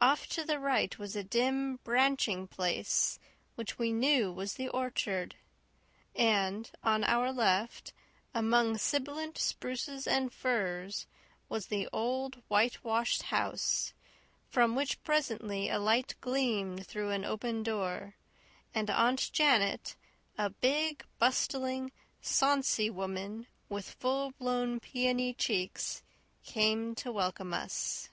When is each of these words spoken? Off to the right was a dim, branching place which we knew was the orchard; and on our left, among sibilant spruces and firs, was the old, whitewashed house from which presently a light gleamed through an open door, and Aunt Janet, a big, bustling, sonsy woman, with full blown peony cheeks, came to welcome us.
Off 0.00 0.26
to 0.26 0.44
the 0.44 0.58
right 0.58 0.98
was 0.98 1.14
a 1.14 1.22
dim, 1.22 1.76
branching 1.84 2.48
place 2.48 3.20
which 3.54 3.78
we 3.78 3.92
knew 3.92 4.32
was 4.32 4.54
the 4.54 4.68
orchard; 4.68 5.36
and 6.12 6.72
on 6.82 7.04
our 7.04 7.30
left, 7.32 7.92
among 8.34 8.76
sibilant 8.76 9.38
spruces 9.38 10.08
and 10.08 10.32
firs, 10.32 11.06
was 11.48 11.66
the 11.66 11.88
old, 11.92 12.42
whitewashed 12.48 13.22
house 13.22 13.92
from 14.48 14.74
which 14.74 15.00
presently 15.04 15.68
a 15.68 15.78
light 15.78 16.16
gleamed 16.20 16.84
through 16.84 17.10
an 17.12 17.24
open 17.24 17.62
door, 17.62 18.16
and 18.74 18.90
Aunt 18.90 19.30
Janet, 19.32 19.94
a 20.36 20.50
big, 20.50 21.04
bustling, 21.20 21.92
sonsy 22.20 22.90
woman, 22.90 23.46
with 23.68 23.88
full 24.00 24.32
blown 24.32 24.80
peony 24.80 25.32
cheeks, 25.32 26.02
came 26.42 26.96
to 26.96 27.12
welcome 27.12 27.54
us. 27.54 28.08